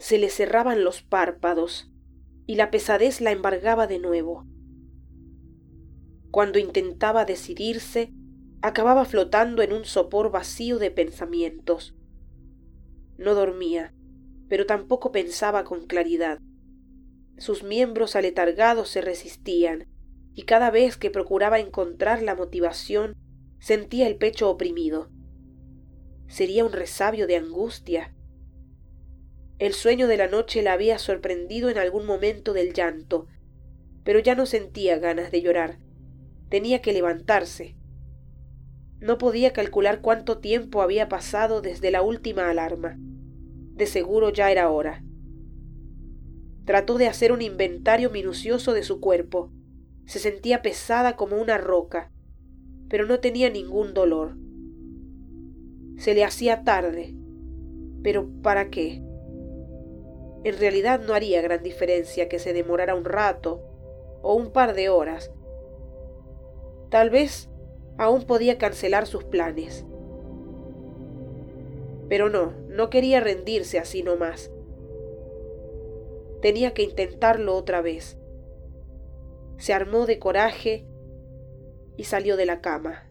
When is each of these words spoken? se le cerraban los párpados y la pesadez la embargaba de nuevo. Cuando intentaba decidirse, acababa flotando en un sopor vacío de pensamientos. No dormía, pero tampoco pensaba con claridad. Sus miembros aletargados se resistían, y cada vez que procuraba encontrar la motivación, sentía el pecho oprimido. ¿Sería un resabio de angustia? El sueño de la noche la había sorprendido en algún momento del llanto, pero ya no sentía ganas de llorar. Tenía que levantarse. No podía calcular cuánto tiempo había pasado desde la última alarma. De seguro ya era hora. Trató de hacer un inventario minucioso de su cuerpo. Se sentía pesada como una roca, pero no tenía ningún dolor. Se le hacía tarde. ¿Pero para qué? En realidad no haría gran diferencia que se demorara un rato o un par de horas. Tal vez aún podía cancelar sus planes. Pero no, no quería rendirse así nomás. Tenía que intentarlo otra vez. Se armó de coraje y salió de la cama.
se 0.00 0.18
le 0.18 0.30
cerraban 0.30 0.82
los 0.82 1.02
párpados 1.02 1.92
y 2.46 2.54
la 2.56 2.70
pesadez 2.70 3.20
la 3.20 3.32
embargaba 3.32 3.86
de 3.86 3.98
nuevo. 3.98 4.46
Cuando 6.30 6.58
intentaba 6.58 7.26
decidirse, 7.26 8.12
acababa 8.62 9.04
flotando 9.04 9.62
en 9.62 9.72
un 9.72 9.84
sopor 9.84 10.30
vacío 10.30 10.78
de 10.78 10.90
pensamientos. 10.90 11.94
No 13.18 13.34
dormía, 13.34 13.94
pero 14.48 14.64
tampoco 14.64 15.12
pensaba 15.12 15.64
con 15.64 15.86
claridad. 15.86 16.40
Sus 17.36 17.62
miembros 17.62 18.16
aletargados 18.16 18.88
se 18.88 19.02
resistían, 19.02 19.86
y 20.32 20.42
cada 20.42 20.70
vez 20.70 20.96
que 20.96 21.10
procuraba 21.10 21.58
encontrar 21.58 22.22
la 22.22 22.34
motivación, 22.34 23.16
sentía 23.58 24.06
el 24.06 24.16
pecho 24.16 24.48
oprimido. 24.48 25.10
¿Sería 26.26 26.64
un 26.64 26.72
resabio 26.72 27.26
de 27.26 27.36
angustia? 27.36 28.14
El 29.60 29.74
sueño 29.74 30.08
de 30.08 30.16
la 30.16 30.26
noche 30.26 30.62
la 30.62 30.72
había 30.72 30.98
sorprendido 30.98 31.68
en 31.68 31.76
algún 31.76 32.06
momento 32.06 32.54
del 32.54 32.72
llanto, 32.72 33.26
pero 34.04 34.18
ya 34.18 34.34
no 34.34 34.46
sentía 34.46 34.98
ganas 34.98 35.30
de 35.30 35.42
llorar. 35.42 35.78
Tenía 36.48 36.80
que 36.80 36.94
levantarse. 36.94 37.76
No 39.00 39.18
podía 39.18 39.52
calcular 39.52 40.00
cuánto 40.00 40.38
tiempo 40.38 40.80
había 40.80 41.10
pasado 41.10 41.60
desde 41.60 41.90
la 41.90 42.00
última 42.00 42.48
alarma. 42.48 42.96
De 43.74 43.84
seguro 43.84 44.30
ya 44.30 44.50
era 44.50 44.70
hora. 44.70 45.04
Trató 46.64 46.96
de 46.96 47.08
hacer 47.08 47.30
un 47.30 47.42
inventario 47.42 48.08
minucioso 48.08 48.72
de 48.72 48.82
su 48.82 48.98
cuerpo. 48.98 49.52
Se 50.06 50.20
sentía 50.20 50.62
pesada 50.62 51.16
como 51.16 51.36
una 51.36 51.58
roca, 51.58 52.10
pero 52.88 53.04
no 53.04 53.20
tenía 53.20 53.50
ningún 53.50 53.92
dolor. 53.92 54.38
Se 55.98 56.14
le 56.14 56.24
hacía 56.24 56.64
tarde. 56.64 57.14
¿Pero 58.02 58.26
para 58.40 58.70
qué? 58.70 59.02
En 60.42 60.58
realidad 60.58 61.00
no 61.00 61.14
haría 61.14 61.42
gran 61.42 61.62
diferencia 61.62 62.28
que 62.28 62.38
se 62.38 62.52
demorara 62.52 62.94
un 62.94 63.04
rato 63.04 63.62
o 64.22 64.34
un 64.34 64.52
par 64.52 64.74
de 64.74 64.88
horas. 64.88 65.30
Tal 66.88 67.10
vez 67.10 67.50
aún 67.98 68.22
podía 68.22 68.56
cancelar 68.56 69.06
sus 69.06 69.24
planes. 69.24 69.84
Pero 72.08 72.30
no, 72.30 72.54
no 72.68 72.90
quería 72.90 73.20
rendirse 73.20 73.78
así 73.78 74.02
nomás. 74.02 74.50
Tenía 76.40 76.72
que 76.72 76.82
intentarlo 76.82 77.54
otra 77.54 77.82
vez. 77.82 78.18
Se 79.58 79.74
armó 79.74 80.06
de 80.06 80.18
coraje 80.18 80.86
y 81.96 82.04
salió 82.04 82.38
de 82.38 82.46
la 82.46 82.62
cama. 82.62 83.09